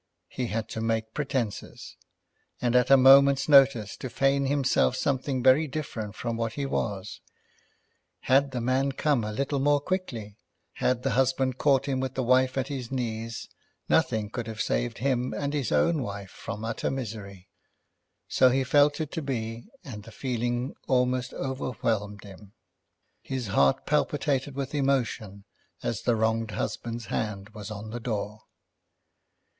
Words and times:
He 0.29 0.47
had 0.47 0.67
to 0.69 0.81
make 0.81 1.13
pretences, 1.13 1.95
and 2.59 2.75
at 2.75 2.89
a 2.89 2.97
moment's 2.97 3.47
notice 3.47 3.95
to 3.97 4.09
feign 4.09 4.47
himself 4.47 4.95
something 4.95 5.43
very 5.43 5.67
different 5.67 6.15
from 6.15 6.37
what 6.37 6.53
he 6.53 6.65
was. 6.65 7.21
Had 8.21 8.49
the 8.49 8.61
man 8.61 8.93
come 8.93 9.23
a 9.23 9.31
little 9.31 9.59
more 9.59 9.79
quickly, 9.79 10.39
had 10.73 11.03
the 11.03 11.11
husband 11.11 11.59
caught 11.59 11.85
him 11.85 11.99
with 11.99 12.15
the 12.15 12.23
wife 12.23 12.57
at 12.57 12.67
his 12.67 12.91
knees, 12.91 13.47
nothing 13.87 14.31
could 14.31 14.47
have 14.47 14.59
saved 14.59 14.97
him 14.97 15.35
and 15.35 15.53
his 15.53 15.71
own 15.71 16.01
wife 16.01 16.31
from 16.31 16.65
utter 16.65 16.89
misery. 16.89 17.47
So 18.27 18.49
he 18.49 18.63
felt 18.63 18.99
it 18.99 19.11
to 19.11 19.21
be, 19.21 19.67
and 19.83 20.01
the 20.01 20.11
feeling 20.11 20.73
almost 20.87 21.31
overwhelmed 21.31 22.23
him. 22.23 22.53
His 23.21 23.49
heart 23.49 23.85
palpitated 23.85 24.55
with 24.55 24.73
emotion 24.73 25.43
as 25.83 26.01
the 26.01 26.15
wronged 26.15 26.49
husband's 26.49 27.05
hand 27.05 27.49
was 27.49 27.69
on 27.69 27.91
the 27.91 27.99
door. 27.99 28.41